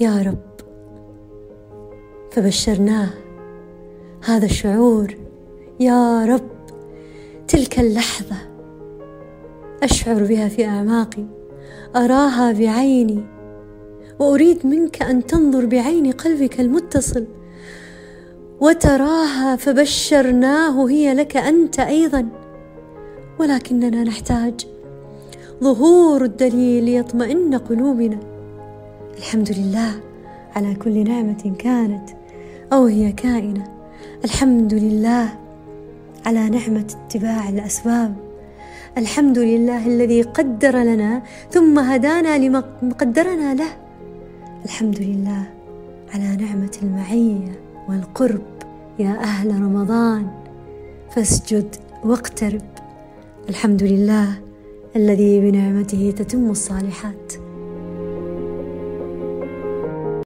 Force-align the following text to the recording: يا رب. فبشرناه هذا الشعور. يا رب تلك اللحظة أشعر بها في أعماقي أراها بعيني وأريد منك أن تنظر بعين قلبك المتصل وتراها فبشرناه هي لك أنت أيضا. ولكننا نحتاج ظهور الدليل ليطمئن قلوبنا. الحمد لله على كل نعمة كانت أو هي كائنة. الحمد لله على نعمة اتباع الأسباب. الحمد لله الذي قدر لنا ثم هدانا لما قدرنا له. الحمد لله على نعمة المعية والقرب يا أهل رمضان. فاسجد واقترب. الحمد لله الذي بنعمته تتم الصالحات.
يا 0.00 0.22
رب. 0.22 0.68
فبشرناه 2.30 3.10
هذا 4.24 4.44
الشعور. 4.44 5.14
يا 5.80 6.24
رب 6.24 6.50
تلك 7.48 7.80
اللحظة 7.80 8.36
أشعر 9.82 10.24
بها 10.24 10.48
في 10.48 10.64
أعماقي 10.66 11.24
أراها 11.96 12.52
بعيني 12.52 13.24
وأريد 14.18 14.66
منك 14.66 15.02
أن 15.02 15.26
تنظر 15.26 15.66
بعين 15.66 16.12
قلبك 16.12 16.60
المتصل 16.60 17.26
وتراها 18.60 19.56
فبشرناه 19.56 20.88
هي 20.88 21.14
لك 21.14 21.36
أنت 21.36 21.80
أيضا. 21.80 22.28
ولكننا 23.40 24.04
نحتاج 24.04 24.66
ظهور 25.62 26.24
الدليل 26.24 26.84
ليطمئن 26.84 27.54
قلوبنا. 27.54 28.33
الحمد 29.18 29.52
لله 29.58 29.90
على 30.56 30.74
كل 30.74 31.04
نعمة 31.04 31.54
كانت 31.58 32.10
أو 32.72 32.86
هي 32.86 33.12
كائنة. 33.12 33.64
الحمد 34.24 34.74
لله 34.74 35.28
على 36.26 36.48
نعمة 36.48 36.94
اتباع 37.06 37.48
الأسباب. 37.48 38.14
الحمد 38.98 39.38
لله 39.38 39.86
الذي 39.86 40.22
قدر 40.22 40.76
لنا 40.76 41.22
ثم 41.50 41.78
هدانا 41.78 42.38
لما 42.38 42.60
قدرنا 42.98 43.54
له. 43.54 43.76
الحمد 44.64 45.00
لله 45.00 45.42
على 46.14 46.36
نعمة 46.36 46.78
المعية 46.82 47.60
والقرب 47.88 48.42
يا 48.98 49.10
أهل 49.10 49.50
رمضان. 49.62 50.26
فاسجد 51.10 51.76
واقترب. 52.04 52.68
الحمد 53.48 53.82
لله 53.82 54.28
الذي 54.96 55.40
بنعمته 55.40 56.14
تتم 56.16 56.50
الصالحات. 56.50 57.32